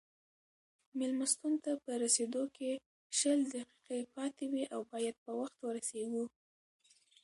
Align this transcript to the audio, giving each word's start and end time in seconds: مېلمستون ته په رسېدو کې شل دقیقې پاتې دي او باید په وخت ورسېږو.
مېلمستون 0.99 1.53
ته 1.63 1.71
په 1.83 1.91
رسېدو 2.03 2.43
کې 2.57 2.71
شل 3.17 3.39
دقیقې 3.53 3.99
پاتې 4.15 4.45
دي 4.51 4.63
او 4.73 4.81
باید 4.91 5.15
په 5.23 5.31
وخت 5.39 5.57
ورسېږو. 5.61 6.25